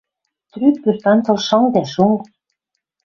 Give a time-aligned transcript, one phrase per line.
[0.51, 2.21] Трӱк пӧртанзыл шынг дӓ шунг.